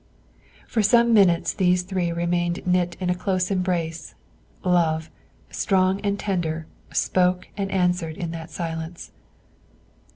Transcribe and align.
For 0.67 0.81
some 0.81 1.13
minutes 1.13 1.53
these 1.53 1.83
three 1.83 2.11
remained 2.11 2.65
knit 2.65 2.97
in 2.99 3.11
a 3.11 3.15
close 3.15 3.51
embrace; 3.51 4.15
love, 4.65 5.11
strong 5.51 6.01
and 6.01 6.17
tender, 6.19 6.65
spoke 6.91 7.47
and 7.55 7.69
answered 7.69 8.17
in 8.17 8.31
that 8.31 8.49
silence. 8.49 9.11